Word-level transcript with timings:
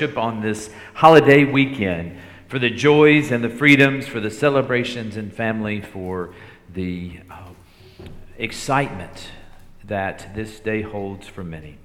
worship 0.00 0.16
on 0.16 0.40
this 0.40 0.70
holiday 0.94 1.44
weekend, 1.44 2.16
for 2.48 2.58
the 2.58 2.70
joys 2.70 3.30
and 3.30 3.44
the 3.44 3.50
freedoms, 3.50 4.06
for 4.06 4.18
the 4.18 4.30
celebrations 4.30 5.14
and 5.14 5.30
family, 5.30 5.82
for 5.82 6.32
the 6.72 7.20
uh, 7.30 7.50
excitement 8.38 9.28
that 9.84 10.34
this 10.34 10.58
day 10.60 10.80
holds 10.80 11.26
for 11.26 11.44
many. 11.44 11.76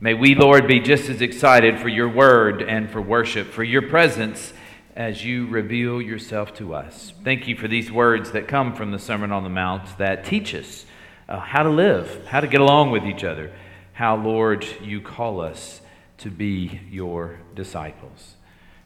May 0.00 0.14
we, 0.14 0.34
Lord, 0.34 0.66
be 0.66 0.80
just 0.80 1.10
as 1.10 1.20
excited 1.20 1.78
for 1.78 1.90
your 1.90 2.08
word 2.08 2.62
and 2.62 2.90
for 2.90 3.02
worship, 3.02 3.48
for 3.48 3.62
your 3.62 3.82
presence 3.82 4.54
as 4.96 5.22
you 5.22 5.46
reveal 5.48 6.00
yourself 6.00 6.54
to 6.54 6.74
us. 6.74 7.12
Thank 7.22 7.48
you 7.48 7.54
for 7.54 7.68
these 7.68 7.92
words 7.92 8.30
that 8.30 8.48
come 8.48 8.74
from 8.74 8.92
the 8.92 8.98
Sermon 8.98 9.30
on 9.30 9.42
the 9.42 9.50
Mount 9.50 9.98
that 9.98 10.24
teach 10.24 10.54
us 10.54 10.86
uh, 11.28 11.38
how 11.38 11.64
to 11.64 11.70
live, 11.70 12.28
how 12.28 12.40
to 12.40 12.46
get 12.46 12.62
along 12.62 12.92
with 12.92 13.04
each 13.04 13.24
other, 13.24 13.52
how, 13.92 14.16
Lord, 14.16 14.66
you 14.82 15.02
call 15.02 15.42
us 15.42 15.82
to 16.18 16.30
be 16.30 16.80
your 16.90 17.38
disciples. 17.54 18.34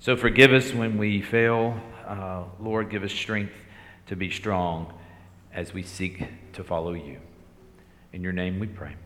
So 0.00 0.16
forgive 0.16 0.52
us 0.52 0.72
when 0.72 0.98
we 0.98 1.22
fail. 1.22 1.80
Uh, 2.06 2.44
Lord, 2.60 2.90
give 2.90 3.02
us 3.02 3.12
strength 3.12 3.54
to 4.06 4.16
be 4.16 4.30
strong 4.30 4.92
as 5.54 5.72
we 5.72 5.82
seek 5.82 6.24
to 6.52 6.64
follow 6.64 6.92
you. 6.92 7.18
In 8.12 8.22
your 8.22 8.32
name 8.32 8.58
we 8.58 8.66
pray. 8.66 8.96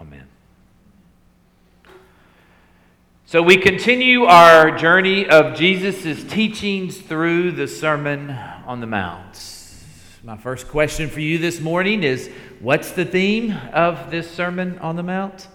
Amen. 0.00 0.26
So 3.26 3.42
we 3.42 3.56
continue 3.56 4.24
our 4.24 4.76
journey 4.76 5.26
of 5.28 5.56
Jesus' 5.56 6.24
teachings 6.24 6.98
through 6.98 7.52
the 7.52 7.66
Sermon 7.66 8.30
on 8.66 8.80
the 8.80 8.86
Mount. 8.86 9.54
My 10.22 10.36
first 10.36 10.68
question 10.68 11.08
for 11.08 11.20
you 11.20 11.38
this 11.38 11.60
morning 11.60 12.02
is 12.02 12.30
what's 12.60 12.92
the 12.92 13.04
theme 13.04 13.52
of 13.72 14.10
this 14.10 14.30
Sermon 14.30 14.78
on 14.78 14.96
the 14.96 15.02
Mount? 15.02 15.48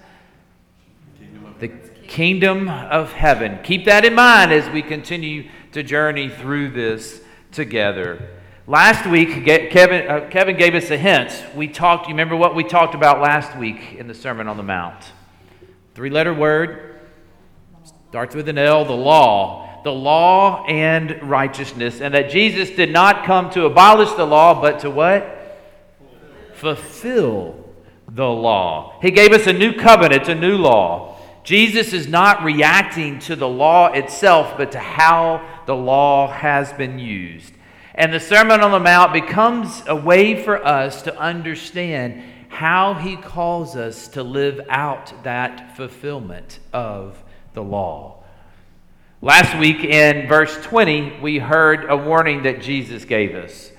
The 1.59 1.69
kingdom 2.07 2.69
of 2.69 3.13
heaven. 3.13 3.59
Keep 3.63 3.85
that 3.85 4.05
in 4.05 4.15
mind 4.15 4.51
as 4.51 4.69
we 4.69 4.81
continue 4.81 5.49
to 5.71 5.83
journey 5.83 6.29
through 6.29 6.71
this 6.71 7.21
together. 7.51 8.29
Last 8.65 9.07
week, 9.09 9.45
Kevin, 9.45 10.07
uh, 10.07 10.29
Kevin 10.29 10.57
gave 10.57 10.75
us 10.75 10.91
a 10.91 10.97
hint. 10.97 11.43
We 11.55 11.67
talked, 11.67 12.07
you 12.07 12.13
remember 12.13 12.35
what 12.35 12.55
we 12.55 12.63
talked 12.63 12.95
about 12.95 13.19
last 13.19 13.57
week 13.57 13.95
in 13.97 14.07
the 14.07 14.13
Sermon 14.13 14.47
on 14.47 14.57
the 14.57 14.63
Mount? 14.63 15.11
Three 15.95 16.09
letter 16.09 16.33
word 16.33 16.89
Starts 18.09 18.33
with 18.33 18.49
an 18.49 18.57
L, 18.57 18.85
the 18.85 18.91
law. 18.91 19.83
The 19.83 19.91
law 19.91 20.65
and 20.65 21.21
righteousness. 21.21 22.01
And 22.01 22.13
that 22.15 22.31
Jesus 22.31 22.71
did 22.71 22.91
not 22.91 23.23
come 23.23 23.51
to 23.51 23.65
abolish 23.65 24.11
the 24.13 24.25
law, 24.25 24.59
but 24.59 24.79
to 24.79 24.89
what? 24.89 25.61
Fulfill 26.55 27.69
the 28.07 28.27
law. 28.27 28.97
He 28.99 29.11
gave 29.11 29.31
us 29.31 29.45
a 29.45 29.53
new 29.53 29.73
covenant, 29.73 30.27
a 30.27 30.33
new 30.33 30.57
law. 30.57 31.18
Jesus 31.49 31.93
is 31.93 32.07
not 32.07 32.43
reacting 32.43 33.17
to 33.21 33.35
the 33.35 33.47
law 33.47 33.87
itself, 33.87 34.53
but 34.55 34.73
to 34.73 34.79
how 34.79 35.63
the 35.65 35.75
law 35.75 36.31
has 36.31 36.71
been 36.73 36.99
used. 36.99 37.51
And 37.95 38.13
the 38.13 38.19
Sermon 38.19 38.61
on 38.61 38.69
the 38.69 38.79
Mount 38.79 39.13
becomes 39.13 39.81
a 39.87 39.95
way 39.95 40.43
for 40.43 40.63
us 40.63 41.01
to 41.01 41.17
understand 41.17 42.21
how 42.49 42.93
he 42.93 43.15
calls 43.15 43.75
us 43.75 44.09
to 44.09 44.21
live 44.21 44.61
out 44.69 45.23
that 45.23 45.75
fulfillment 45.75 46.59
of 46.71 47.17
the 47.55 47.63
law. 47.63 48.23
Last 49.19 49.57
week 49.57 49.83
in 49.83 50.27
verse 50.27 50.55
20, 50.65 51.19
we 51.19 51.39
heard 51.39 51.89
a 51.89 51.97
warning 51.97 52.43
that 52.43 52.61
Jesus 52.61 53.05
gave 53.05 53.33
us. 53.33 53.71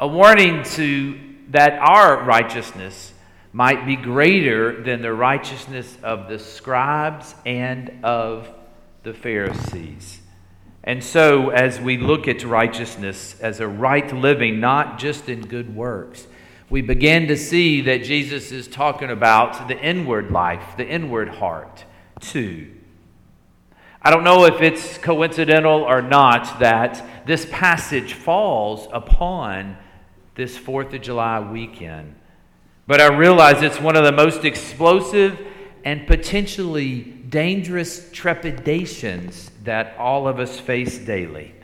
A 0.00 0.08
warning 0.08 0.64
to 0.74 1.20
that 1.50 1.74
our 1.74 2.24
righteousness 2.24 3.12
might 3.56 3.86
be 3.86 3.96
greater 3.96 4.82
than 4.82 5.00
the 5.00 5.14
righteousness 5.14 5.96
of 6.02 6.28
the 6.28 6.38
scribes 6.38 7.34
and 7.46 7.90
of 8.04 8.46
the 9.02 9.14
Pharisees. 9.14 10.20
And 10.84 11.02
so, 11.02 11.48
as 11.48 11.80
we 11.80 11.96
look 11.96 12.28
at 12.28 12.44
righteousness 12.44 13.40
as 13.40 13.60
a 13.60 13.66
right 13.66 14.12
living, 14.12 14.60
not 14.60 14.98
just 14.98 15.30
in 15.30 15.40
good 15.40 15.74
works, 15.74 16.26
we 16.68 16.82
begin 16.82 17.28
to 17.28 17.36
see 17.38 17.80
that 17.80 18.04
Jesus 18.04 18.52
is 18.52 18.68
talking 18.68 19.08
about 19.08 19.68
the 19.68 19.80
inward 19.80 20.30
life, 20.30 20.76
the 20.76 20.86
inward 20.86 21.30
heart, 21.30 21.86
too. 22.20 22.70
I 24.02 24.10
don't 24.10 24.22
know 24.24 24.44
if 24.44 24.60
it's 24.60 24.98
coincidental 24.98 25.80
or 25.80 26.02
not 26.02 26.60
that 26.60 27.26
this 27.26 27.46
passage 27.50 28.12
falls 28.12 28.86
upon 28.92 29.78
this 30.34 30.58
4th 30.58 30.92
of 30.92 31.00
July 31.00 31.40
weekend. 31.40 32.16
But 32.86 33.00
I 33.00 33.06
realize 33.06 33.62
it's 33.62 33.80
one 33.80 33.96
of 33.96 34.04
the 34.04 34.12
most 34.12 34.44
explosive 34.44 35.38
and 35.84 36.06
potentially 36.06 37.00
dangerous 37.00 38.10
trepidations 38.12 39.50
that 39.64 39.96
all 39.98 40.28
of 40.28 40.38
us 40.38 40.60
face 40.60 40.98
daily. 40.98 41.54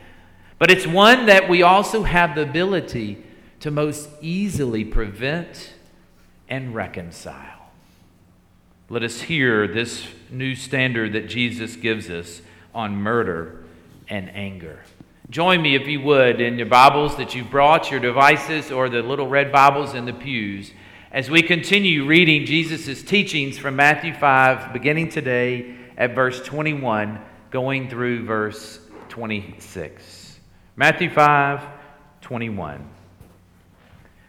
But 0.59 0.71
it's 0.71 0.87
one 0.87 1.27
that 1.27 1.49
we 1.49 1.63
also 1.63 2.03
have 2.03 2.35
the 2.35 2.43
ability 2.43 3.25
to 3.61 3.71
most 3.71 4.09
easily 4.21 4.85
prevent 4.85 5.75
and 6.49 6.75
reconcile. 6.75 7.71
Let 8.89 9.03
us 9.03 9.23
hear 9.23 9.67
this 9.67 10.07
new 10.31 10.55
standard 10.55 11.13
that 11.15 11.29
Jesus 11.29 11.77
gives 11.77 12.11
us 12.11 12.43
on 12.75 12.97
murder 12.97 13.65
and 14.09 14.29
anger. 14.35 14.81
Join 15.31 15.63
me, 15.63 15.75
if 15.75 15.87
you 15.87 16.01
would, 16.03 16.41
in 16.41 16.59
your 16.59 16.67
Bibles 16.67 17.17
that 17.17 17.35
you've 17.35 17.51
brought, 17.51 17.91
your 17.91 18.01
devices, 18.01 18.71
or 18.71 18.89
the 18.89 19.03
little 19.03 19.29
red 19.29 19.51
Bibles 19.51 19.95
in 19.95 20.05
the 20.05 20.13
pews, 20.13 20.73
as 21.13 21.31
we 21.31 21.43
continue 21.43 22.07
reading 22.07 22.47
Jesus' 22.47 23.03
teachings 23.03 23.59
from 23.59 23.77
Matthew 23.77 24.15
5, 24.15 24.73
beginning 24.73 25.11
today 25.11 25.77
at 25.99 26.15
verse 26.15 26.41
21, 26.41 27.21
going 27.51 27.91
through 27.91 28.25
verse 28.25 28.81
26. 29.11 30.41
Matthew 30.75 31.11
5, 31.11 31.61
21. 32.23 32.89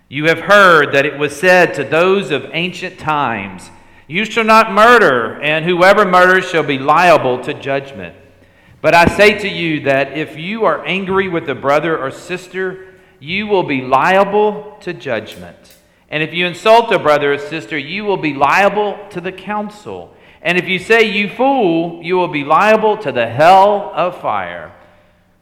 You 0.09 0.25
have 0.25 0.41
heard 0.41 0.91
that 0.91 1.05
it 1.05 1.17
was 1.17 1.33
said 1.33 1.73
to 1.75 1.85
those 1.85 2.31
of 2.31 2.49
ancient 2.51 2.99
times, 2.99 3.69
you 4.05 4.25
shall 4.25 4.43
not 4.43 4.73
murder, 4.73 5.41
and 5.41 5.63
whoever 5.63 6.03
murders 6.03 6.49
shall 6.49 6.63
be 6.63 6.77
liable 6.77 7.41
to 7.45 7.53
judgment. 7.53 8.13
But 8.81 8.93
I 8.93 9.05
say 9.05 9.39
to 9.39 9.47
you 9.47 9.79
that 9.85 10.17
if 10.17 10.35
you 10.35 10.65
are 10.65 10.85
angry 10.85 11.29
with 11.29 11.49
a 11.49 11.55
brother 11.55 11.97
or 11.97 12.11
sister, 12.11 12.93
you 13.21 13.47
will 13.47 13.63
be 13.63 13.81
liable 13.81 14.77
to 14.81 14.91
judgment. 14.91 15.77
And 16.13 16.21
if 16.21 16.31
you 16.31 16.45
insult 16.45 16.91
a 16.91 16.99
brother 16.99 17.33
or 17.33 17.39
sister, 17.39 17.75
you 17.75 18.05
will 18.05 18.17
be 18.17 18.35
liable 18.35 18.99
to 19.09 19.19
the 19.19 19.31
council. 19.31 20.15
And 20.43 20.59
if 20.59 20.67
you 20.67 20.77
say, 20.77 21.09
You 21.09 21.27
fool, 21.27 22.03
you 22.03 22.17
will 22.17 22.27
be 22.27 22.43
liable 22.43 22.97
to 22.97 23.11
the 23.11 23.25
hell 23.25 23.91
of 23.95 24.21
fire. 24.21 24.75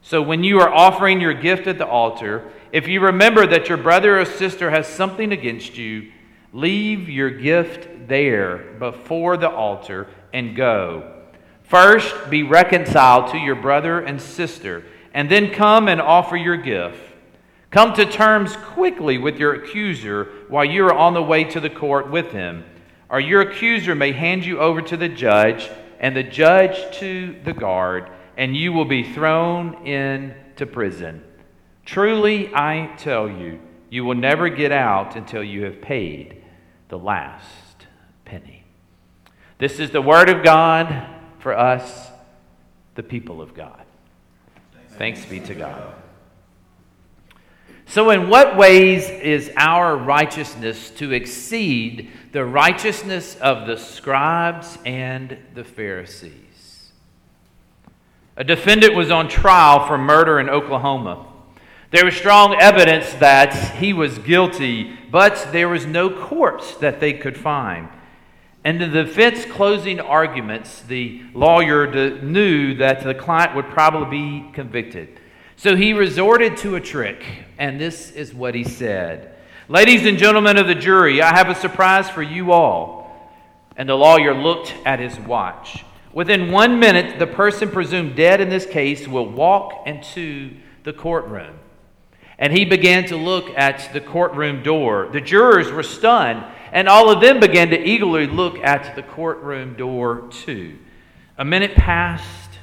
So 0.00 0.22
when 0.22 0.42
you 0.42 0.60
are 0.60 0.72
offering 0.72 1.20
your 1.20 1.34
gift 1.34 1.66
at 1.66 1.76
the 1.76 1.86
altar, 1.86 2.50
if 2.72 2.88
you 2.88 3.02
remember 3.02 3.46
that 3.48 3.68
your 3.68 3.76
brother 3.76 4.18
or 4.18 4.24
sister 4.24 4.70
has 4.70 4.86
something 4.88 5.30
against 5.30 5.76
you, 5.76 6.10
leave 6.54 7.06
your 7.06 7.28
gift 7.28 8.08
there 8.08 8.56
before 8.78 9.36
the 9.36 9.50
altar 9.50 10.08
and 10.32 10.56
go. 10.56 11.22
First, 11.64 12.30
be 12.30 12.44
reconciled 12.44 13.30
to 13.32 13.36
your 13.36 13.56
brother 13.56 14.00
and 14.00 14.18
sister, 14.18 14.84
and 15.12 15.30
then 15.30 15.52
come 15.52 15.86
and 15.86 16.00
offer 16.00 16.38
your 16.38 16.56
gift. 16.56 17.11
Come 17.72 17.94
to 17.94 18.04
terms 18.04 18.54
quickly 18.54 19.16
with 19.16 19.38
your 19.38 19.54
accuser 19.54 20.24
while 20.48 20.64
you 20.64 20.84
are 20.84 20.94
on 20.94 21.14
the 21.14 21.22
way 21.22 21.42
to 21.44 21.58
the 21.58 21.70
court 21.70 22.10
with 22.10 22.30
him, 22.30 22.64
or 23.08 23.18
your 23.18 23.40
accuser 23.40 23.94
may 23.94 24.12
hand 24.12 24.44
you 24.44 24.60
over 24.60 24.82
to 24.82 24.96
the 24.96 25.08
judge, 25.08 25.70
and 25.98 26.14
the 26.14 26.22
judge 26.22 26.94
to 26.98 27.34
the 27.44 27.54
guard, 27.54 28.10
and 28.36 28.54
you 28.54 28.74
will 28.74 28.84
be 28.84 29.14
thrown 29.14 29.86
into 29.86 30.66
prison. 30.66 31.24
Truly, 31.86 32.54
I 32.54 32.92
tell 32.98 33.26
you, 33.26 33.58
you 33.88 34.04
will 34.04 34.16
never 34.16 34.50
get 34.50 34.70
out 34.70 35.16
until 35.16 35.42
you 35.42 35.64
have 35.64 35.80
paid 35.80 36.44
the 36.90 36.98
last 36.98 37.86
penny. 38.26 38.64
This 39.56 39.78
is 39.80 39.90
the 39.92 40.02
Word 40.02 40.28
of 40.28 40.44
God 40.44 41.06
for 41.38 41.56
us, 41.56 42.10
the 42.96 43.02
people 43.02 43.40
of 43.40 43.54
God. 43.54 43.82
Thanks 44.98 45.24
be 45.24 45.40
to 45.40 45.54
God. 45.54 46.01
So, 47.92 48.08
in 48.08 48.30
what 48.30 48.56
ways 48.56 49.10
is 49.10 49.50
our 49.54 49.94
righteousness 49.94 50.88
to 50.92 51.12
exceed 51.12 52.10
the 52.32 52.42
righteousness 52.42 53.36
of 53.36 53.66
the 53.66 53.76
scribes 53.76 54.78
and 54.86 55.36
the 55.52 55.62
Pharisees? 55.62 56.92
A 58.34 58.44
defendant 58.44 58.94
was 58.94 59.10
on 59.10 59.28
trial 59.28 59.86
for 59.86 59.98
murder 59.98 60.40
in 60.40 60.48
Oklahoma. 60.48 61.26
There 61.90 62.06
was 62.06 62.14
strong 62.14 62.54
evidence 62.58 63.12
that 63.16 63.54
he 63.76 63.92
was 63.92 64.16
guilty, 64.16 64.98
but 65.10 65.48
there 65.52 65.68
was 65.68 65.84
no 65.84 66.08
corpse 66.08 66.74
that 66.76 66.98
they 66.98 67.12
could 67.12 67.36
find. 67.36 67.90
And 68.64 68.80
in 68.80 68.90
the 68.90 69.04
defense 69.04 69.44
closing 69.44 70.00
arguments, 70.00 70.80
the 70.80 71.24
lawyer 71.34 72.22
knew 72.22 72.72
that 72.76 73.04
the 73.04 73.14
client 73.14 73.54
would 73.54 73.68
probably 73.68 74.40
be 74.40 74.52
convicted. 74.54 75.18
So 75.62 75.76
he 75.76 75.92
resorted 75.92 76.56
to 76.56 76.74
a 76.74 76.80
trick, 76.80 77.24
and 77.56 77.80
this 77.80 78.10
is 78.10 78.34
what 78.34 78.52
he 78.56 78.64
said 78.64 79.36
Ladies 79.68 80.04
and 80.06 80.18
gentlemen 80.18 80.56
of 80.56 80.66
the 80.66 80.74
jury, 80.74 81.22
I 81.22 81.36
have 81.36 81.48
a 81.48 81.54
surprise 81.54 82.10
for 82.10 82.20
you 82.20 82.50
all. 82.50 83.30
And 83.76 83.88
the 83.88 83.94
lawyer 83.94 84.34
looked 84.34 84.74
at 84.84 84.98
his 84.98 85.16
watch. 85.20 85.84
Within 86.12 86.50
one 86.50 86.80
minute, 86.80 87.20
the 87.20 87.28
person 87.28 87.70
presumed 87.70 88.16
dead 88.16 88.40
in 88.40 88.48
this 88.48 88.66
case 88.66 89.06
will 89.06 89.30
walk 89.30 89.86
into 89.86 90.50
the 90.82 90.92
courtroom. 90.92 91.54
And 92.40 92.52
he 92.52 92.64
began 92.64 93.06
to 93.06 93.16
look 93.16 93.48
at 93.50 93.92
the 93.92 94.00
courtroom 94.00 94.64
door. 94.64 95.10
The 95.12 95.20
jurors 95.20 95.70
were 95.70 95.84
stunned, 95.84 96.44
and 96.72 96.88
all 96.88 97.08
of 97.08 97.20
them 97.20 97.38
began 97.38 97.70
to 97.70 97.80
eagerly 97.80 98.26
look 98.26 98.58
at 98.64 98.96
the 98.96 99.04
courtroom 99.04 99.74
door, 99.74 100.28
too. 100.28 100.76
A 101.38 101.44
minute 101.44 101.76
passed, 101.76 102.58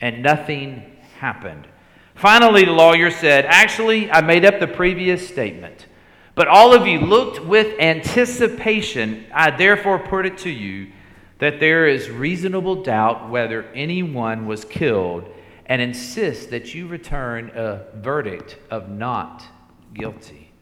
and 0.00 0.24
nothing 0.24 0.82
happened. 1.20 1.68
Finally, 2.14 2.64
the 2.64 2.72
lawyer 2.72 3.10
said, 3.10 3.44
Actually, 3.46 4.10
I 4.10 4.20
made 4.20 4.44
up 4.44 4.60
the 4.60 4.66
previous 4.66 5.26
statement. 5.26 5.86
But 6.34 6.48
all 6.48 6.74
of 6.74 6.86
you 6.86 7.00
looked 7.00 7.44
with 7.44 7.78
anticipation. 7.78 9.26
I 9.34 9.50
therefore 9.50 9.98
put 9.98 10.24
it 10.24 10.38
to 10.38 10.50
you 10.50 10.92
that 11.38 11.60
there 11.60 11.86
is 11.88 12.08
reasonable 12.08 12.82
doubt 12.82 13.28
whether 13.28 13.64
anyone 13.74 14.46
was 14.46 14.64
killed 14.64 15.28
and 15.66 15.82
insist 15.82 16.50
that 16.50 16.74
you 16.74 16.86
return 16.86 17.50
a 17.54 17.84
verdict 17.96 18.56
of 18.70 18.88
not 18.88 19.44
guilty. 19.92 20.52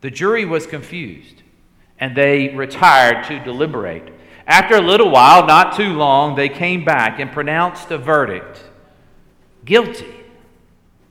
The 0.00 0.10
jury 0.10 0.44
was 0.44 0.66
confused 0.66 1.42
and 1.98 2.16
they 2.16 2.48
retired 2.48 3.24
to 3.26 3.38
deliberate. 3.44 4.12
After 4.46 4.74
a 4.74 4.80
little 4.80 5.10
while, 5.10 5.46
not 5.46 5.76
too 5.76 5.92
long, 5.92 6.34
they 6.34 6.48
came 6.48 6.84
back 6.84 7.20
and 7.20 7.30
pronounced 7.30 7.90
a 7.92 7.98
verdict 7.98 8.64
guilty. 9.64 10.12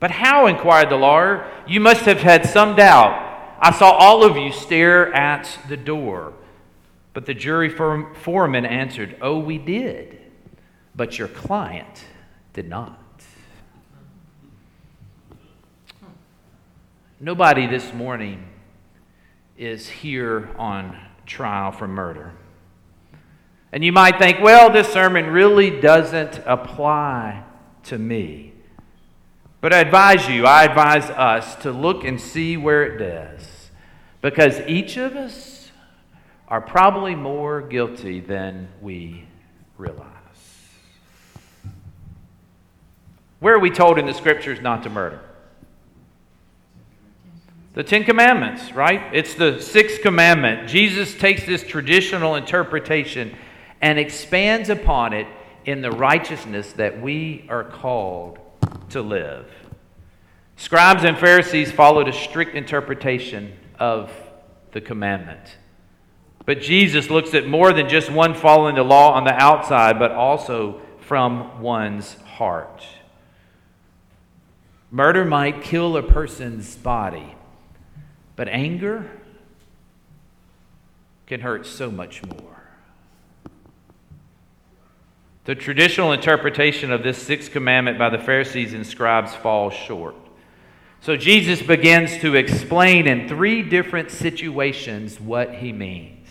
But 0.02 0.12
how? 0.12 0.48
inquired 0.48 0.90
the 0.90 0.98
lawyer. 0.98 1.50
You 1.68 1.80
must 1.80 2.02
have 2.02 2.22
had 2.22 2.50
some 2.50 2.76
doubt. 2.76 3.56
I 3.60 3.72
saw 3.72 3.92
all 3.92 4.26
of 4.26 4.36
you 4.36 4.52
stare 4.52 5.14
at 5.14 5.48
the 5.70 5.78
door. 5.78 6.34
But 7.14 7.28
the 7.28 7.36
jury 7.36 7.70
foreman 7.70 8.66
answered, 8.66 9.16
Oh, 9.22 9.38
we 9.38 9.60
did, 9.60 10.20
but 10.96 11.20
your 11.20 11.28
client 11.28 12.06
did 12.54 12.68
not. 12.68 12.98
Nobody 17.20 17.68
this 17.68 17.94
morning 17.94 18.48
is 19.56 19.88
here 19.88 20.50
on 20.58 20.98
trial 21.28 21.72
for 21.72 21.88
murder. 21.88 22.32
And 23.72 23.84
you 23.86 23.92
might 23.92 24.18
think, 24.18 24.40
well, 24.42 24.72
this 24.72 24.92
sermon 24.92 25.28
really 25.28 25.80
doesn't 25.80 26.42
apply 26.48 27.44
to 27.84 28.00
me. 28.00 28.51
But 29.62 29.74
I 29.74 29.80
advise 29.80 30.28
you, 30.28 30.48
I 30.48 30.64
advise 30.64 31.08
us 31.12 31.56
to 31.58 31.72
look 31.72 32.04
and 32.04 32.20
see 32.20 32.58
where 32.58 32.84
it 32.84 32.98
does. 32.98 33.70
Because 34.20 34.60
each 34.62 34.98
of 34.98 35.16
us 35.16 35.72
are 36.48 36.62
probably 36.62 37.14
more 37.14 37.62
guilty 37.62 38.20
than 38.20 38.68
we 38.82 39.26
realize. 39.78 40.08
Where 43.40 43.56
are 43.56 43.60
we 43.60 43.70
told 43.70 44.00
in 44.00 44.08
the 44.08 44.14
scriptures 44.14 44.60
not 44.62 44.84
to 44.84 44.90
murder? 44.90 45.22
The 47.74 47.84
Ten 47.84 48.04
Commandments, 48.04 48.74
right? 48.74 49.14
It's 49.14 49.36
the 49.36 49.62
sixth 49.62 50.02
commandment. 50.02 50.68
Jesus 50.68 51.16
takes 51.16 51.46
this 51.46 51.64
traditional 51.64 52.36
interpretation 52.36 53.36
and 53.80 53.98
expands 53.98 54.70
upon 54.70 55.14
it 55.14 55.28
in 55.66 55.82
the 55.82 55.92
righteousness 55.92 56.74
that 56.74 57.00
we 57.00 57.46
are 57.48 57.64
called 57.64 58.41
to 58.92 59.02
live. 59.02 59.48
Scribes 60.56 61.04
and 61.04 61.18
Pharisees 61.18 61.72
followed 61.72 62.08
a 62.08 62.14
strict 62.14 62.56
interpretation 62.56 63.54
of 63.80 64.12
the 64.72 64.82
commandment. 64.82 65.58
But 66.46 66.62
Jesus 66.62 67.10
looks 67.10 67.34
at 67.34 67.48
more 67.48 67.74
than 67.74 67.90
just 67.90 68.12
one 68.12 68.34
following 68.34 68.76
the 68.76 68.84
law 68.84 69.14
on 69.14 69.24
the 69.24 69.34
outside, 69.34 70.00
but 70.00 70.12
also 70.12 70.82
from 71.00 71.62
one's 71.62 72.16
heart. 72.22 72.84
Murder 74.92 75.24
might 75.24 75.64
kill 75.64 75.96
a 75.98 76.04
person's 76.04 76.76
body, 76.76 77.36
but 78.36 78.48
anger 78.48 79.10
can 81.28 81.40
hurt 81.42 81.66
so 81.66 81.90
much 81.90 82.24
more. 82.26 82.61
The 85.44 85.56
traditional 85.56 86.12
interpretation 86.12 86.92
of 86.92 87.02
this 87.02 87.18
sixth 87.18 87.52
commandment 87.52 87.98
by 87.98 88.10
the 88.10 88.20
Pharisees 88.20 88.74
and 88.74 88.86
scribes 88.86 89.34
falls 89.34 89.74
short. 89.74 90.16
So 91.02 91.18
Jesus 91.18 91.64
begins 91.64 92.20
to 92.20 92.36
explain 92.36 93.08
in 93.08 93.28
three 93.28 93.64
different 93.64 94.12
situations 94.12 95.20
what 95.20 95.56
he 95.56 95.74
means. 95.74 96.28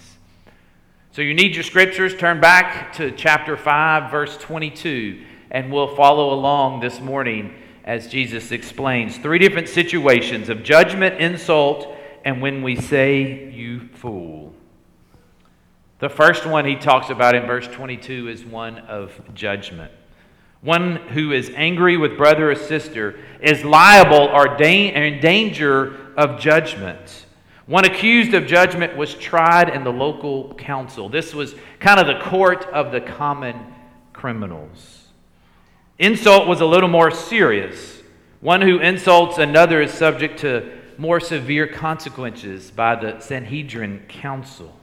So 1.10 1.22
you 1.22 1.34
need 1.34 1.56
your 1.56 1.64
scriptures. 1.64 2.14
Turn 2.16 2.40
back 2.40 2.92
to 2.94 3.10
chapter 3.10 3.56
5, 3.56 4.12
verse 4.12 4.36
22, 4.36 5.24
and 5.50 5.72
we'll 5.72 5.96
follow 5.96 6.32
along 6.32 6.78
this 6.78 7.00
morning 7.00 7.52
as 7.82 8.06
Jesus 8.06 8.52
explains 8.52 9.18
three 9.18 9.40
different 9.40 9.68
situations 9.68 10.48
of 10.48 10.62
judgment, 10.62 11.20
insult, 11.20 11.96
and 12.24 12.40
when 12.40 12.62
we 12.62 12.76
say, 12.76 13.50
You 13.50 13.88
fool. 13.88 14.54
The 16.00 16.08
first 16.08 16.46
one 16.46 16.64
he 16.64 16.76
talks 16.76 17.10
about 17.10 17.34
in 17.34 17.46
verse 17.46 17.68
22 17.68 18.28
is 18.28 18.42
one 18.42 18.78
of 18.78 19.12
judgment. 19.34 19.92
One 20.62 20.96
who 20.96 21.32
is 21.32 21.50
angry 21.54 21.98
with 21.98 22.16
brother 22.16 22.50
or 22.50 22.54
sister 22.54 23.18
is 23.42 23.64
liable 23.66 24.28
or 24.32 24.56
in 24.62 25.20
danger 25.20 26.14
of 26.16 26.40
judgment. 26.40 27.26
One 27.66 27.84
accused 27.84 28.32
of 28.32 28.46
judgment 28.46 28.96
was 28.96 29.14
tried 29.14 29.68
in 29.68 29.84
the 29.84 29.92
local 29.92 30.54
council. 30.54 31.10
This 31.10 31.34
was 31.34 31.54
kind 31.80 32.00
of 32.00 32.06
the 32.06 32.24
court 32.30 32.64
of 32.68 32.92
the 32.92 33.02
common 33.02 33.56
criminals. 34.14 35.08
Insult 35.98 36.48
was 36.48 36.62
a 36.62 36.66
little 36.66 36.88
more 36.88 37.10
serious. 37.10 38.00
One 38.40 38.62
who 38.62 38.78
insults 38.78 39.36
another 39.36 39.82
is 39.82 39.92
subject 39.92 40.38
to 40.40 40.78
more 40.96 41.20
severe 41.20 41.66
consequences 41.66 42.70
by 42.70 42.96
the 42.96 43.20
Sanhedrin 43.20 44.06
council. 44.08 44.79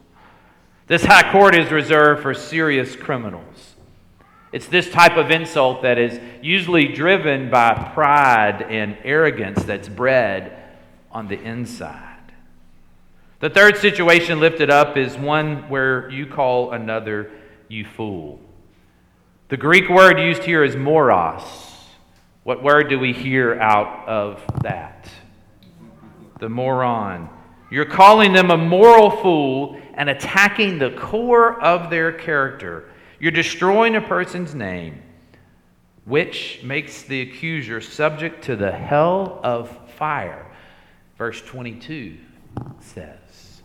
This 0.88 1.04
high 1.04 1.30
court 1.34 1.54
is 1.54 1.70
reserved 1.70 2.22
for 2.24 2.34
serious 2.34 2.96
criminals. 2.96 3.76
It's 4.54 4.68
this 4.68 4.90
type 4.90 5.18
of 5.18 5.30
insult 5.32 5.82
that 5.82 5.98
is 5.98 6.18
usually 6.42 6.88
driven 6.88 7.50
by 7.50 7.92
pride 7.94 8.62
and 8.62 8.98
arrogance 9.04 9.66
that's 9.66 9.90
bred 9.90 10.64
on 11.12 11.28
the 11.28 11.38
inside. 11.42 12.32
The 13.42 13.50
third 13.50 13.76
situation 13.78 14.40
lifted 14.40 14.70
up 14.70 14.96
is 14.96 15.18
one 15.18 15.68
where 15.68 16.10
you 16.10 16.26
call 16.26 16.72
another 16.72 17.32
you 17.68 17.84
fool. 17.84 18.40
The 19.50 19.58
Greek 19.58 19.90
word 19.90 20.20
used 20.20 20.44
here 20.44 20.64
is 20.64 20.78
moros. 20.78 21.44
What 22.44 22.64
word 22.64 22.88
do 22.88 22.98
we 22.98 23.12
hear 23.12 23.60
out 23.60 24.08
of 24.08 24.42
that? 24.64 25.10
The 26.40 26.48
moron. 26.48 27.30
You're 27.70 27.86
calling 27.86 28.32
them 28.32 28.52
a 28.52 28.58
moral 28.58 29.12
fool 29.12 29.82
and 29.98 30.10
attacking 30.10 30.78
the 30.78 30.92
core 30.92 31.60
of 31.62 31.90
their 31.90 32.14
character. 32.14 32.86
You're 33.20 33.32
destroying 33.32 33.96
a 33.96 34.02
person's 34.02 34.54
name, 34.54 35.02
which 36.06 36.62
makes 36.64 37.02
the 37.02 37.22
accuser 37.22 37.82
subject 37.82 38.44
to 38.46 38.56
the 38.56 38.72
hell 38.72 39.42
of 39.44 39.76
fire. 39.96 40.46
Verse 41.18 41.42
22 41.42 42.16
says. 42.80 43.62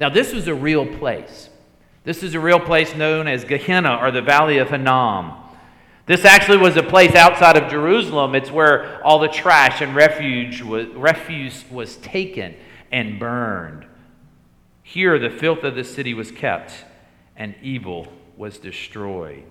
Now, 0.00 0.08
this 0.08 0.34
was 0.34 0.48
a 0.48 0.54
real 0.54 0.84
place. 0.84 1.48
This 2.02 2.24
is 2.24 2.34
a 2.34 2.40
real 2.40 2.58
place 2.58 2.96
known 2.96 3.28
as 3.28 3.44
Gehenna 3.44 3.98
or 4.02 4.10
the 4.10 4.20
Valley 4.20 4.58
of 4.58 4.70
Hinnom. 4.70 5.34
This 6.06 6.24
actually 6.24 6.58
was 6.58 6.76
a 6.76 6.82
place 6.82 7.14
outside 7.14 7.56
of 7.56 7.70
Jerusalem. 7.70 8.34
It's 8.34 8.50
where 8.50 9.00
all 9.06 9.20
the 9.20 9.28
trash 9.28 9.80
and 9.80 9.94
refuge 9.94 10.60
was, 10.60 10.88
refuse 10.88 11.64
was 11.70 11.96
taken 11.98 12.56
and 12.90 13.20
burned. 13.20 13.86
Here, 14.92 15.18
the 15.18 15.30
filth 15.30 15.64
of 15.64 15.74
the 15.74 15.84
city 15.84 16.12
was 16.12 16.30
kept, 16.30 16.84
and 17.34 17.54
evil 17.62 18.12
was 18.36 18.58
destroyed. 18.58 19.42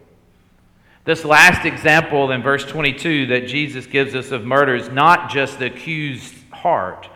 This 1.03 1.25
last 1.25 1.65
example 1.65 2.29
in 2.29 2.43
verse 2.43 2.63
22 2.63 3.25
that 3.25 3.47
Jesus 3.47 3.87
gives 3.87 4.13
us 4.13 4.29
of 4.29 4.45
murder 4.45 4.75
is 4.75 4.89
not 4.89 5.31
just 5.31 5.57
the 5.57 5.65
accused's 5.65 6.43
heart, 6.51 7.09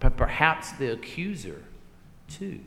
but 0.00 0.16
perhaps 0.16 0.72
the 0.72 0.90
accuser 0.90 1.62
too. 2.28 2.58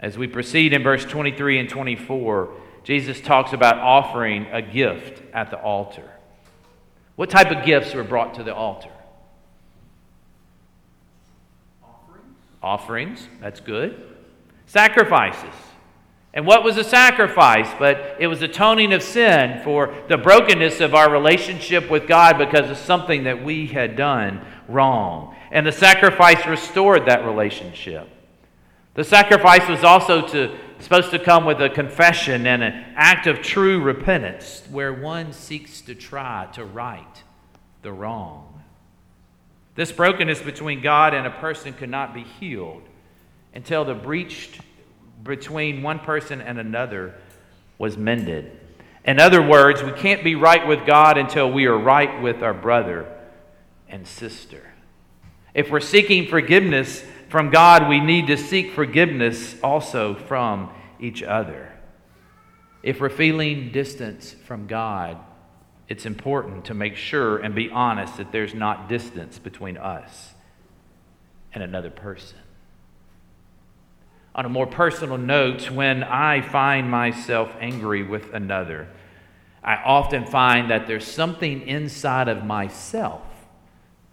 As 0.00 0.18
we 0.18 0.26
proceed 0.26 0.72
in 0.72 0.82
verse 0.82 1.04
23 1.04 1.60
and 1.60 1.68
24, 1.68 2.52
Jesus 2.82 3.20
talks 3.20 3.52
about 3.52 3.78
offering 3.78 4.46
a 4.46 4.60
gift 4.60 5.22
at 5.32 5.52
the 5.52 5.60
altar. 5.60 6.10
What 7.14 7.30
type 7.30 7.52
of 7.52 7.64
gifts 7.64 7.94
were 7.94 8.02
brought 8.02 8.34
to 8.34 8.42
the 8.42 8.52
altar? 8.52 8.90
Offerings, 12.62 13.28
that's 13.40 13.60
good. 13.60 14.16
Sacrifices. 14.66 15.54
And 16.32 16.46
what 16.46 16.62
was 16.62 16.76
a 16.76 16.84
sacrifice? 16.84 17.68
But 17.78 18.16
it 18.20 18.28
was 18.28 18.42
atoning 18.42 18.92
of 18.92 19.02
sin 19.02 19.62
for 19.64 19.94
the 20.08 20.16
brokenness 20.16 20.80
of 20.80 20.94
our 20.94 21.10
relationship 21.10 21.90
with 21.90 22.06
God 22.06 22.38
because 22.38 22.70
of 22.70 22.76
something 22.76 23.24
that 23.24 23.42
we 23.42 23.66
had 23.66 23.96
done 23.96 24.44
wrong. 24.68 25.34
And 25.50 25.66
the 25.66 25.72
sacrifice 25.72 26.46
restored 26.46 27.06
that 27.06 27.24
relationship. 27.24 28.08
The 28.94 29.04
sacrifice 29.04 29.68
was 29.68 29.82
also 29.82 30.26
to 30.28 30.56
supposed 30.80 31.10
to 31.10 31.18
come 31.18 31.44
with 31.44 31.60
a 31.60 31.68
confession 31.68 32.46
and 32.46 32.62
an 32.62 32.72
act 32.96 33.26
of 33.26 33.42
true 33.42 33.82
repentance 33.82 34.62
where 34.70 34.92
one 34.92 35.32
seeks 35.32 35.80
to 35.82 35.94
try 35.94 36.48
to 36.54 36.64
right 36.64 37.22
the 37.82 37.92
wrong. 37.92 38.62
This 39.80 39.92
brokenness 39.92 40.42
between 40.42 40.82
God 40.82 41.14
and 41.14 41.26
a 41.26 41.30
person 41.30 41.72
could 41.72 41.88
not 41.88 42.12
be 42.12 42.22
healed 42.22 42.82
until 43.54 43.82
the 43.82 43.94
breach 43.94 44.60
between 45.22 45.82
one 45.82 46.00
person 46.00 46.42
and 46.42 46.58
another 46.58 47.14
was 47.78 47.96
mended. 47.96 48.60
In 49.06 49.18
other 49.18 49.40
words, 49.40 49.82
we 49.82 49.92
can't 49.92 50.22
be 50.22 50.34
right 50.34 50.68
with 50.68 50.84
God 50.84 51.16
until 51.16 51.50
we 51.50 51.64
are 51.64 51.78
right 51.78 52.20
with 52.20 52.42
our 52.42 52.52
brother 52.52 53.10
and 53.88 54.06
sister. 54.06 54.70
If 55.54 55.70
we're 55.70 55.80
seeking 55.80 56.26
forgiveness 56.26 57.02
from 57.30 57.48
God, 57.48 57.88
we 57.88 58.00
need 58.00 58.26
to 58.26 58.36
seek 58.36 58.72
forgiveness 58.72 59.56
also 59.62 60.14
from 60.14 60.68
each 61.00 61.22
other. 61.22 61.72
If 62.82 63.00
we're 63.00 63.08
feeling 63.08 63.72
distance 63.72 64.36
from 64.44 64.66
God, 64.66 65.16
it's 65.90 66.06
important 66.06 66.66
to 66.66 66.72
make 66.72 66.94
sure 66.94 67.38
and 67.38 67.52
be 67.52 67.68
honest 67.68 68.16
that 68.18 68.30
there's 68.30 68.54
not 68.54 68.88
distance 68.88 69.40
between 69.40 69.76
us 69.76 70.34
and 71.52 71.64
another 71.64 71.90
person. 71.90 72.38
On 74.36 74.46
a 74.46 74.48
more 74.48 74.68
personal 74.68 75.18
note, 75.18 75.68
when 75.72 76.04
I 76.04 76.42
find 76.42 76.88
myself 76.88 77.52
angry 77.58 78.04
with 78.04 78.32
another, 78.32 78.86
I 79.64 79.82
often 79.84 80.26
find 80.26 80.70
that 80.70 80.86
there's 80.86 81.04
something 81.04 81.62
inside 81.66 82.28
of 82.28 82.44
myself 82.46 83.22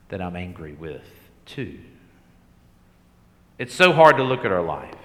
that 0.09 0.19
I'm 0.19 0.35
angry 0.35 0.73
with 0.73 1.05
too. 1.45 1.77
It's 3.59 3.75
so 3.75 3.93
hard 3.93 4.17
to 4.17 4.23
look 4.23 4.45
at 4.45 4.51
our 4.51 4.63
life. 4.63 4.95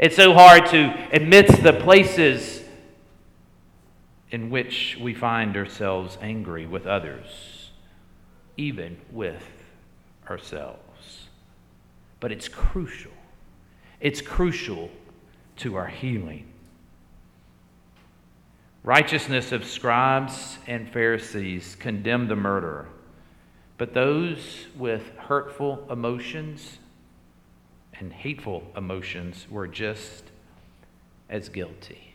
It's 0.00 0.16
so 0.16 0.34
hard 0.34 0.66
to 0.70 1.08
admit 1.12 1.46
the 1.62 1.74
places 1.74 2.64
in 4.30 4.50
which 4.50 4.96
we 5.00 5.14
find 5.14 5.56
ourselves 5.56 6.18
angry 6.20 6.66
with 6.66 6.86
others, 6.86 7.70
even 8.56 8.96
with 9.10 9.42
ourselves. 10.28 11.28
But 12.20 12.32
it's 12.32 12.48
crucial. 12.48 13.12
It's 14.00 14.20
crucial 14.20 14.90
to 15.56 15.76
our 15.76 15.86
healing. 15.86 16.46
Righteousness 18.84 19.52
of 19.52 19.64
scribes 19.64 20.58
and 20.66 20.88
Pharisees 20.90 21.76
condemn 21.78 22.28
the 22.28 22.36
murderer, 22.36 22.88
but 23.76 23.92
those 23.92 24.66
with 24.76 25.14
hurtful 25.16 25.86
emotions 25.90 26.78
and 27.98 28.12
hateful 28.12 28.62
emotions 28.76 29.46
were 29.50 29.66
just 29.66 30.24
as 31.28 31.48
guilty. 31.48 32.07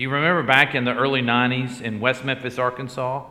Do 0.00 0.04
you 0.04 0.10
remember 0.10 0.42
back 0.42 0.74
in 0.74 0.84
the 0.84 0.94
early 0.94 1.20
90s 1.20 1.82
in 1.82 2.00
West 2.00 2.24
Memphis, 2.24 2.58
Arkansas, 2.58 3.22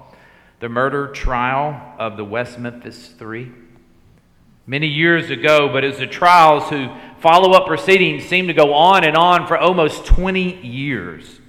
the 0.60 0.70
murder 0.70 1.08
trial 1.08 1.96
of 1.98 2.16
the 2.16 2.24
West 2.24 2.60
Memphis 2.60 3.08
Three? 3.08 3.52
Many 4.68 4.86
years 4.86 5.32
ago, 5.32 5.70
but 5.74 5.84
as 5.84 5.98
the 5.98 6.06
trials 6.06 6.70
who 6.70 6.96
follow 7.22 7.54
up 7.54 7.66
proceedings 7.66 8.26
seem 8.26 8.46
to 8.46 8.54
go 8.54 8.76
on 8.76 9.04
and 9.04 9.18
on 9.18 9.48
for 9.48 9.58
almost 9.58 10.06
20 10.06 10.58
years. 10.64 11.40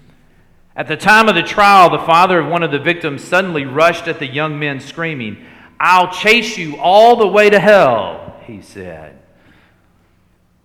At 0.74 0.88
the 0.88 0.96
time 0.96 1.28
of 1.28 1.34
the 1.34 1.42
trial, 1.42 1.90
the 1.90 1.98
father 1.98 2.40
of 2.40 2.46
one 2.46 2.62
of 2.62 2.70
the 2.70 2.78
victims 2.78 3.22
suddenly 3.22 3.66
rushed 3.66 4.08
at 4.08 4.20
the 4.20 4.26
young 4.26 4.58
men, 4.58 4.80
screaming, 4.80 5.44
I'll 5.78 6.10
chase 6.10 6.56
you 6.56 6.78
all 6.78 7.16
the 7.16 7.26
way 7.26 7.50
to 7.50 7.60
hell 7.60 8.40
he 8.46 8.62
said. 8.62 9.18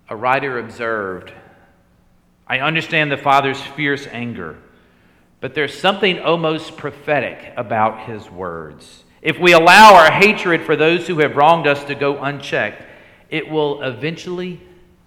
A 0.08 0.16
writer 0.16 0.58
observed, 0.60 1.34
I 2.48 2.60
understand 2.60 3.12
the 3.12 3.18
father's 3.18 3.62
fierce 3.62 4.08
anger, 4.08 4.58
but 5.42 5.56
there's 5.56 5.78
something 5.78 6.20
almost 6.20 6.78
prophetic 6.78 7.54
about 7.58 8.08
his 8.08 8.30
words. 8.30 9.04
If 9.22 9.40
we 9.40 9.54
allow 9.54 9.96
our 9.96 10.12
hatred 10.12 10.62
for 10.64 10.76
those 10.76 11.08
who 11.08 11.20
have 11.20 11.36
wronged 11.36 11.66
us 11.66 11.84
to 11.86 11.96
go 11.96 12.22
unchecked, 12.22 12.84
it 13.30 13.50
will 13.50 13.82
eventually 13.82 14.62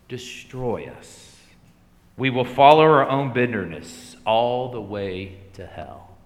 destroy 0.08 0.90
us. 0.98 1.36
We 2.16 2.30
will 2.30 2.44
follow 2.44 2.82
our 2.82 3.08
own 3.08 3.32
bitterness 3.32 4.16
all 4.26 4.72
the 4.72 4.80
way 4.80 5.38
to 5.54 5.64
hell, 5.64 6.16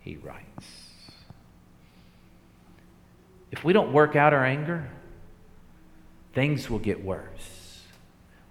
he 0.00 0.16
writes. 0.16 0.46
If 3.50 3.64
we 3.64 3.72
don't 3.72 3.92
work 3.92 4.16
out 4.16 4.34
our 4.34 4.44
anger, 4.44 4.88
things 6.34 6.68
will 6.68 6.78
get 6.78 7.02
worse. 7.02 7.82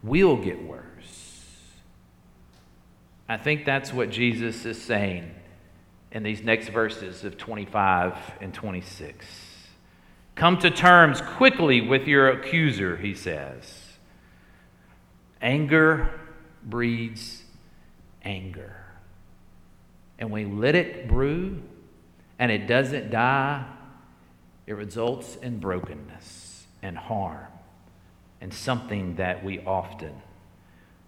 We'll 0.01 0.37
get 0.37 0.63
worse. 0.63 1.18
I 3.29 3.37
think 3.37 3.63
that's 3.63 3.93
what 3.93 4.09
Jesus 4.09 4.65
is 4.65 4.81
saying 4.81 5.31
in 6.11 6.23
these 6.23 6.41
next 6.41 6.69
verses 6.69 7.23
of 7.23 7.37
25 7.37 8.17
and 8.41 8.51
26. 8.51 9.25
Come 10.33 10.57
to 10.57 10.71
terms 10.71 11.21
quickly 11.21 11.79
with 11.79 12.07
your 12.07 12.29
accuser, 12.29 12.97
he 12.97 13.13
says. 13.13 13.97
Anger 15.43 16.19
breeds 16.63 17.43
anger. 18.23 18.75
And 20.17 20.31
we 20.31 20.45
let 20.45 20.73
it 20.73 21.07
brew 21.07 21.61
and 22.39 22.51
it 22.51 22.65
doesn't 22.65 23.11
die, 23.11 23.63
it 24.65 24.73
results 24.73 25.35
in 25.35 25.59
brokenness 25.59 26.65
and 26.81 26.97
harm 26.97 27.45
and 28.41 28.51
something 28.51 29.17
that 29.17 29.43
we 29.43 29.59
often 29.59 30.19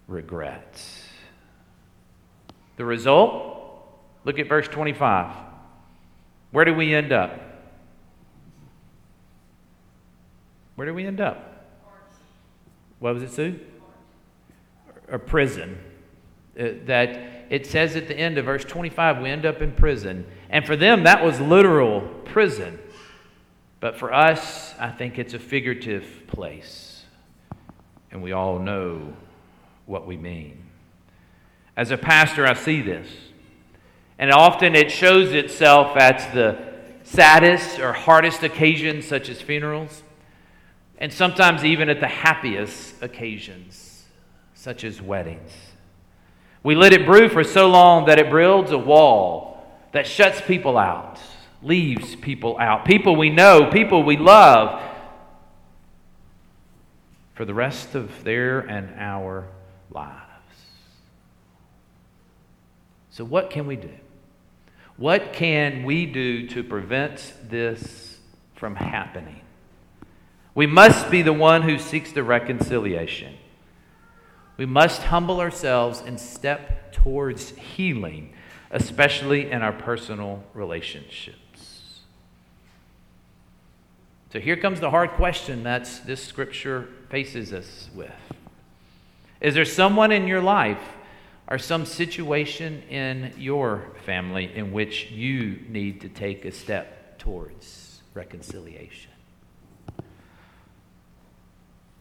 regret. 0.06 0.80
The 2.76 2.84
result? 2.84 3.88
Look 4.24 4.38
at 4.38 4.48
verse 4.48 4.68
25. 4.68 5.34
Where 6.50 6.64
do 6.64 6.74
we 6.74 6.94
end 6.94 7.12
up? 7.12 7.40
Where 10.74 10.86
do 10.86 10.94
we 10.94 11.06
end 11.06 11.20
up? 11.20 11.66
What 12.98 13.14
was 13.14 13.22
it, 13.22 13.30
Sue? 13.30 13.60
A 15.10 15.18
prison. 15.18 15.78
Uh, 16.58 16.68
that 16.86 17.46
it 17.50 17.66
says 17.66 17.96
at 17.96 18.08
the 18.08 18.16
end 18.16 18.38
of 18.38 18.44
verse 18.44 18.64
25, 18.64 19.20
we 19.20 19.28
end 19.28 19.44
up 19.44 19.60
in 19.60 19.72
prison. 19.72 20.26
And 20.48 20.66
for 20.66 20.76
them, 20.76 21.04
that 21.04 21.22
was 21.24 21.40
literal 21.40 22.02
prison. 22.24 22.78
But 23.80 23.98
for 23.98 24.12
us, 24.12 24.74
I 24.78 24.90
think 24.90 25.18
it's 25.18 25.34
a 25.34 25.38
figurative 25.38 26.26
place 26.28 26.92
and 28.12 28.22
we 28.22 28.32
all 28.32 28.58
know 28.58 29.14
what 29.86 30.06
we 30.06 30.16
mean. 30.16 30.61
As 31.76 31.90
a 31.90 31.96
pastor, 31.96 32.46
I 32.46 32.54
see 32.54 32.82
this, 32.82 33.08
and 34.18 34.30
often 34.30 34.74
it 34.74 34.90
shows 34.90 35.32
itself 35.32 35.96
at 35.96 36.34
the 36.34 36.58
saddest 37.02 37.78
or 37.78 37.92
hardest 37.92 38.42
occasions, 38.42 39.06
such 39.06 39.28
as 39.28 39.40
funerals, 39.40 40.02
and 40.98 41.12
sometimes 41.12 41.64
even 41.64 41.88
at 41.88 42.00
the 42.00 42.08
happiest 42.08 43.02
occasions, 43.02 44.04
such 44.54 44.84
as 44.84 45.00
weddings. 45.00 45.50
We 46.62 46.74
let 46.74 46.92
it 46.92 47.06
brew 47.06 47.28
for 47.28 47.42
so 47.42 47.68
long 47.68 48.06
that 48.06 48.18
it 48.18 48.30
builds 48.30 48.70
a 48.70 48.78
wall 48.78 49.66
that 49.92 50.06
shuts 50.06 50.40
people 50.40 50.78
out, 50.78 51.18
leaves 51.62 52.16
people 52.16 52.56
out. 52.58 52.84
People 52.84 53.16
we 53.16 53.30
know, 53.30 53.70
people 53.70 54.02
we 54.02 54.16
love, 54.16 54.80
for 57.34 57.44
the 57.44 57.54
rest 57.54 57.94
of 57.94 58.24
their 58.24 58.60
and 58.60 58.94
our 58.98 59.48
lives. 59.90 60.21
So, 63.12 63.24
what 63.26 63.50
can 63.50 63.66
we 63.66 63.76
do? 63.76 63.90
What 64.96 65.34
can 65.34 65.84
we 65.84 66.06
do 66.06 66.48
to 66.48 66.64
prevent 66.64 67.34
this 67.48 68.18
from 68.54 68.74
happening? 68.74 69.42
We 70.54 70.66
must 70.66 71.10
be 71.10 71.20
the 71.20 71.32
one 71.32 71.62
who 71.62 71.78
seeks 71.78 72.12
the 72.12 72.22
reconciliation. 72.22 73.34
We 74.56 74.64
must 74.66 75.02
humble 75.02 75.40
ourselves 75.40 76.02
and 76.04 76.18
step 76.18 76.92
towards 76.92 77.50
healing, 77.50 78.32
especially 78.70 79.50
in 79.50 79.62
our 79.62 79.72
personal 79.72 80.42
relationships. 80.54 82.00
So 84.32 84.40
here 84.40 84.56
comes 84.56 84.80
the 84.80 84.90
hard 84.90 85.10
question 85.10 85.64
that 85.64 86.00
this 86.06 86.24
scripture 86.24 86.88
faces 87.10 87.52
us 87.52 87.90
with. 87.94 88.10
Is 89.42 89.52
there 89.52 89.66
someone 89.66 90.12
in 90.12 90.26
your 90.26 90.40
life 90.40 90.80
or 91.48 91.58
some 91.58 91.84
situation 91.84 92.82
in 92.88 93.32
your 93.36 93.92
family 94.04 94.50
in 94.54 94.72
which 94.72 95.10
you 95.10 95.60
need 95.68 96.00
to 96.00 96.08
take 96.08 96.44
a 96.44 96.52
step 96.52 97.18
towards 97.18 98.00
reconciliation? 98.14 99.10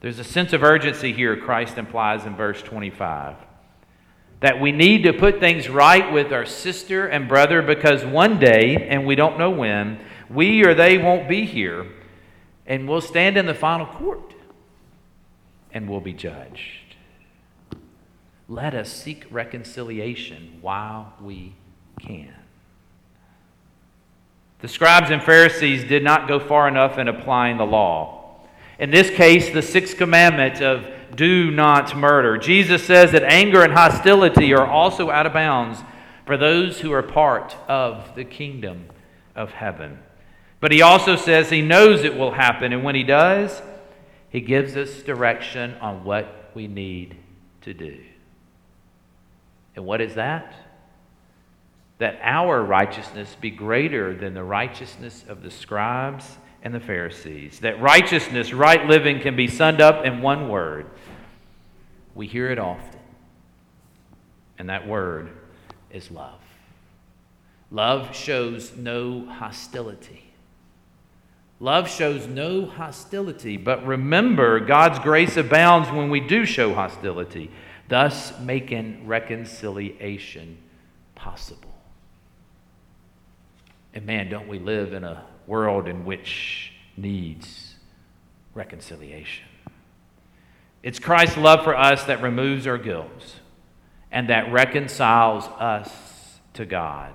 There's 0.02 0.20
a 0.20 0.24
sense 0.24 0.54
of 0.54 0.64
urgency 0.64 1.14
here, 1.14 1.38
Christ 1.38 1.78
implies 1.78 2.26
in 2.26 2.36
verse 2.36 2.62
25. 2.62 3.36
That 4.40 4.60
we 4.60 4.72
need 4.72 5.04
to 5.04 5.14
put 5.14 5.40
things 5.40 5.70
right 5.70 6.12
with 6.12 6.34
our 6.34 6.46
sister 6.46 7.06
and 7.06 7.28
brother 7.28 7.62
because 7.62 8.04
one 8.04 8.40
day, 8.40 8.88
and 8.90 9.06
we 9.06 9.16
don't 9.16 9.38
know 9.38 9.52
when, 9.52 10.00
we 10.30 10.66
or 10.66 10.74
they 10.74 10.98
won't 10.98 11.30
be 11.30 11.46
here 11.46 11.86
and 12.66 12.88
we'll 12.88 13.02
stand 13.02 13.38
in 13.38 13.46
the 13.46 13.54
final 13.54 13.86
court 13.86 14.34
and 15.74 15.90
we'll 15.90 16.00
be 16.00 16.14
judged. 16.14 16.91
Let 18.51 18.75
us 18.75 18.91
seek 18.91 19.25
reconciliation 19.31 20.58
while 20.60 21.13
we 21.22 21.55
can. 22.01 22.36
The 24.60 24.67
scribes 24.67 25.10
and 25.10 25.24
Pharisees 25.24 25.86
did 25.86 26.03
not 26.03 26.27
go 26.27 26.38
far 26.38 26.67
enough 26.67 26.98
in 26.98 27.08
applying 27.08 27.55
the 27.55 27.65
law. 27.65 28.41
In 28.77 28.91
this 28.91 29.10
case, 29.10 29.50
the 29.51 29.62
sixth 29.62 29.96
commandment 29.96 30.62
of 30.62 30.86
do 31.15 31.50
not 31.50 31.96
murder. 31.96 32.38
Jesus 32.38 32.84
says 32.84 33.13
that 33.13 33.24
anger 33.24 33.63
and 33.63 33.72
hostility 33.72 34.53
are 34.53 34.67
also 34.67 35.10
out 35.10 35.25
of 35.25 35.31
bounds 35.31 35.79
for 36.25 36.36
those 36.36 36.81
who 36.81 36.91
are 36.91 37.01
part 37.01 37.55
of 37.70 38.13
the 38.15 38.25
kingdom 38.25 38.89
of 39.34 39.51
heaven. 39.51 39.98
But 40.60 40.74
he 40.74 40.81
also 40.81 41.15
says 41.15 41.50
he 41.50 41.62
knows 41.62 42.03
it 42.03 42.17
will 42.17 42.31
happen, 42.31 42.74
and 42.74 42.84
when 42.84 42.96
he 42.96 43.03
does, 43.03 43.62
he 44.29 44.41
gives 44.41 44.75
us 44.75 45.01
direction 45.03 45.75
on 45.75 46.03
what 46.03 46.51
we 46.53 46.67
need 46.67 47.15
to 47.62 47.74
do. 47.74 47.98
And 49.75 49.86
what 49.86 50.01
is 50.01 50.16
that? 50.16 50.54
That 52.00 52.20
our 52.22 52.63
righteousness 52.63 53.36
be 53.40 53.51
greater 53.51 54.16
than 54.16 54.34
the 54.34 54.44
righteousness 54.44 55.24
of 55.28 55.44
the 55.44 55.51
scribes 55.51 56.38
and 56.63 56.74
the 56.74 56.80
Pharisees. 56.80 57.60
That 57.60 57.82
righteousness, 57.82 58.54
right 58.54 58.86
living, 58.88 59.20
can 59.20 59.36
be 59.36 59.48
summed 59.48 59.82
up 59.82 60.06
in 60.06 60.22
one 60.22 60.50
word. 60.50 60.88
We 62.16 62.28
hear 62.28 62.51
it 62.51 62.60
often. 62.60 63.00
And 64.58 64.70
that 64.70 64.88
word 64.88 65.32
is 65.92 66.12
love. 66.12 66.40
Love 67.72 68.16
shows 68.16 68.75
no 68.75 69.25
hostility. 69.25 70.25
Love 71.62 71.88
shows 71.88 72.28
no 72.28 72.66
hostility, 72.66 73.56
but 73.56 73.86
remember, 73.86 74.60
God's 74.60 74.98
grace 75.00 75.38
abounds 75.38 75.90
when 75.92 76.10
we 76.10 76.20
do 76.20 76.44
show 76.44 76.74
hostility, 76.74 77.51
thus 77.92 78.40
making 78.40 79.06
reconciliation 79.06 80.58
possible. 81.14 81.76
And 83.94 84.06
man, 84.06 84.30
don't 84.30 84.48
we 84.48 84.60
live 84.60 84.94
in 84.94 85.04
a 85.04 85.26
world 85.46 85.90
in 85.90 86.06
which 86.06 86.72
needs 86.96 87.76
reconciliation? 88.54 89.44
It's 90.82 91.00
Christ's 91.00 91.36
love 91.36 91.66
for 91.66 91.76
us 91.76 92.06
that 92.06 92.22
removes 92.22 92.66
our 92.66 92.78
guilt 92.78 93.36
and 94.10 94.30
that 94.30 94.54
reconciles 94.54 95.46
us 95.60 96.40
to 96.54 96.66
God. 96.66 97.12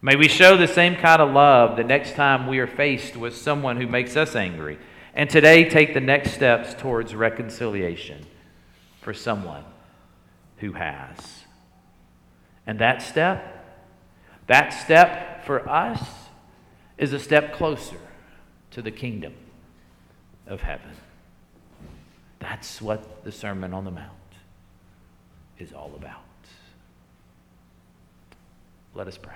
May 0.00 0.14
we 0.14 0.28
show 0.28 0.56
the 0.56 0.68
same 0.68 0.94
kind 0.94 1.20
of 1.20 1.32
love 1.32 1.76
the 1.76 1.82
next 1.82 2.14
time 2.14 2.46
we 2.46 2.60
are 2.60 2.68
faced 2.68 3.16
with 3.16 3.36
someone 3.36 3.76
who 3.80 3.88
makes 3.88 4.16
us 4.16 4.36
angry. 4.36 4.78
And 5.14 5.28
today, 5.28 5.68
take 5.68 5.94
the 5.94 6.00
next 6.00 6.30
steps 6.34 6.74
towards 6.74 7.12
reconciliation 7.12 8.24
for 9.00 9.12
someone 9.12 9.64
who 10.58 10.72
has. 10.72 11.44
And 12.66 12.78
that 12.78 13.02
step, 13.02 13.64
that 14.46 14.70
step 14.70 15.44
for 15.44 15.68
us 15.68 16.02
is 16.98 17.12
a 17.12 17.18
step 17.18 17.54
closer 17.54 17.98
to 18.72 18.82
the 18.82 18.90
kingdom 18.90 19.34
of 20.46 20.60
heaven. 20.60 20.90
That's 22.40 22.80
what 22.80 23.24
the 23.24 23.32
Sermon 23.32 23.72
on 23.72 23.84
the 23.84 23.90
Mount 23.90 24.12
is 25.58 25.72
all 25.72 25.92
about. 25.96 26.20
Let 28.94 29.08
us 29.08 29.18
pray. 29.18 29.34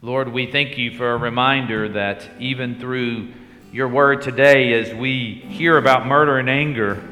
Lord, 0.00 0.32
we 0.32 0.50
thank 0.50 0.78
you 0.78 0.96
for 0.96 1.12
a 1.12 1.16
reminder 1.16 1.90
that 1.90 2.28
even 2.40 2.80
through 2.80 3.32
your 3.72 3.88
word 3.88 4.22
today, 4.22 4.72
as 4.74 4.92
we 4.92 5.44
hear 5.48 5.76
about 5.76 6.06
murder 6.06 6.38
and 6.38 6.50
anger, 6.50 7.02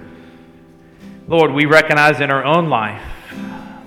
Lord, 1.30 1.52
we 1.52 1.64
recognize 1.64 2.20
in 2.20 2.32
our 2.32 2.44
own 2.44 2.68
life 2.68 3.04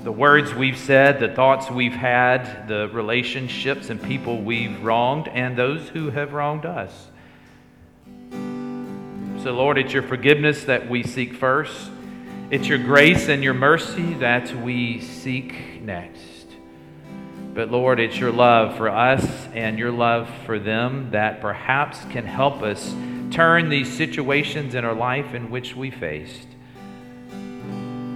the 0.06 0.14
words 0.14 0.54
we've 0.54 0.78
said, 0.78 1.20
the 1.20 1.28
thoughts 1.28 1.70
we've 1.70 1.92
had, 1.92 2.70
the 2.70 2.88
relationships 2.94 3.89
and 3.89 4.02
people 4.02 4.41
we've 4.41 4.82
wronged, 4.82 5.28
and 5.28 5.58
those 5.58 5.89
who 5.89 6.10
have 6.10 6.32
wronged 6.32 6.65
us. 6.65 7.10
So, 9.44 9.52
Lord, 9.52 9.78
it's 9.78 9.91
your 9.91 10.04
forgiveness 10.04 10.63
that 10.63 10.89
we 10.89 11.04
seek 11.04 11.34
first. 11.34 11.91
It's 12.50 12.70
your 12.70 12.78
grace 12.78 13.28
and 13.28 13.44
your 13.44 13.54
mercy 13.54 14.13
that 14.13 14.56
we 14.63 15.02
seek 15.02 15.82
next. 15.82 16.48
But 17.54 17.70
Lord, 17.70 18.00
it's 18.00 18.17
your 18.17 18.32
love 18.32 18.78
for 18.78 18.88
us 18.88 19.26
and 19.54 19.78
your 19.78 19.91
love 19.91 20.30
for 20.46 20.60
them 20.60 21.12
that 21.12 21.41
perhaps 21.41 22.06
can 22.06 22.26
help 22.26 22.62
us 22.62 22.96
turn 23.32 23.67
these 23.67 23.91
situations 23.91 24.76
in 24.76 24.86
our 24.86 24.96
life 24.96 25.34
in 25.34 25.52
which 25.52 25.76
we 25.76 25.91
faced 25.91 26.48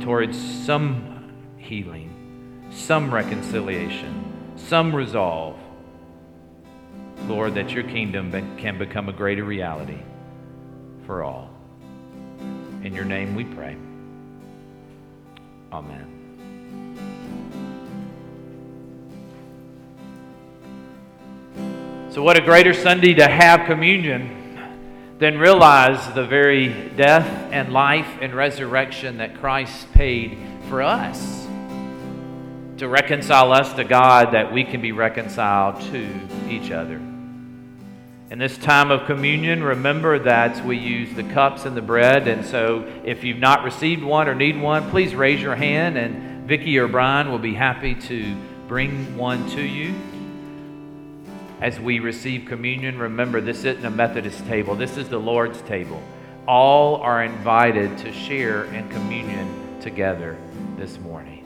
towards 0.07 0.37
some 0.65 1.33
healing, 1.57 2.09
some 2.71 3.13
reconciliation, 3.13 4.53
some 4.55 4.95
resolve. 4.95 5.59
Lord, 7.25 7.55
that 7.55 7.71
your 7.71 7.83
kingdom 7.83 8.31
can 8.55 8.77
become 8.77 9.09
a 9.09 9.11
greater 9.11 9.43
reality 9.43 9.99
for 11.05 11.25
all. 11.25 11.49
In 12.85 12.93
your 12.93 13.03
name 13.03 13.35
we 13.35 13.43
pray. 13.43 13.75
Amen. 15.73 16.07
So, 22.11 22.23
what 22.23 22.37
a 22.37 22.41
greater 22.41 22.73
Sunday 22.73 23.13
to 23.15 23.27
have 23.27 23.65
communion 23.65 24.36
than 25.19 25.39
realize 25.39 26.13
the 26.13 26.25
very 26.25 26.89
death 26.89 27.27
and 27.51 27.73
life 27.73 28.19
and 28.21 28.35
resurrection 28.35 29.17
that 29.17 29.39
Christ 29.39 29.91
paid 29.93 30.37
for 30.69 30.83
us 30.83 31.47
to 32.77 32.87
reconcile 32.87 33.51
us 33.51 33.73
to 33.73 33.83
God, 33.83 34.33
that 34.33 34.53
we 34.53 34.63
can 34.63 34.81
be 34.81 34.91
reconciled 34.91 35.81
to 35.91 36.07
each 36.47 36.69
other. 36.69 36.97
In 38.29 38.37
this 38.37 38.55
time 38.57 38.91
of 38.91 39.07
communion, 39.07 39.63
remember 39.63 40.19
that 40.19 40.63
we 40.63 40.77
use 40.77 41.15
the 41.15 41.23
cups 41.23 41.65
and 41.65 41.75
the 41.75 41.81
bread. 41.81 42.27
And 42.27 42.45
so, 42.45 42.85
if 43.03 43.23
you've 43.23 43.39
not 43.39 43.63
received 43.63 44.03
one 44.03 44.27
or 44.27 44.35
need 44.35 44.61
one, 44.61 44.87
please 44.91 45.15
raise 45.15 45.41
your 45.41 45.55
hand, 45.55 45.97
and 45.97 46.47
Vicki 46.47 46.77
or 46.77 46.87
Brian 46.87 47.31
will 47.31 47.39
be 47.39 47.55
happy 47.55 47.95
to 47.95 48.35
bring 48.67 49.17
one 49.17 49.49
to 49.51 49.61
you 49.61 49.95
as 51.61 51.79
we 51.79 51.99
receive 51.99 52.45
communion, 52.45 52.99
remember 52.99 53.41
this 53.41 53.63
isn't 53.63 53.85
a 53.85 53.89
Methodist 53.89 54.45
table, 54.45 54.75
this 54.75 54.97
is 54.97 55.09
the 55.09 55.17
Lord's 55.17 55.61
table. 55.61 56.01
All 56.47 56.97
are 56.97 57.23
invited 57.23 57.97
to 57.99 58.13
share 58.13 58.65
in 58.65 58.87
communion 58.89 59.79
together 59.81 60.37
this 60.77 60.99
morning. 60.99 61.45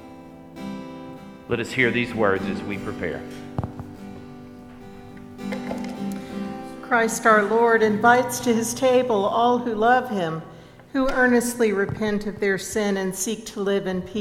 Let 1.48 1.60
us 1.60 1.72
hear 1.72 1.92
these 1.92 2.14
words 2.14 2.46
as 2.46 2.62
we 2.64 2.78
prepare. 2.78 3.22
Christ 6.82 7.26
our 7.26 7.44
Lord 7.44 7.82
invites 7.82 8.42
to 8.42 8.54
his 8.54 8.74
table 8.74 9.26
all 9.26 9.58
who 9.58 9.74
love 9.74 10.10
him, 10.10 10.42
who 10.92 11.10
earnestly 11.10 11.72
repent 11.72 12.28
of 12.28 12.42
their 12.42 12.58
sin 12.58 12.98
and 12.98 13.16
seek 13.16 13.46
to 13.48 13.62
live 13.62 13.88
in 13.88 14.02
peace. 14.02 14.20